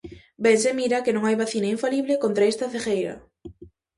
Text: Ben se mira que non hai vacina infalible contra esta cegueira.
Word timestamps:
Ben 0.43 0.57
se 0.63 0.71
mira 0.79 1.03
que 1.05 1.13
non 1.15 1.23
hai 1.25 1.35
vacina 1.43 1.67
infalible 1.75 2.21
contra 2.23 2.49
esta 2.51 2.71
cegueira. 2.73 3.15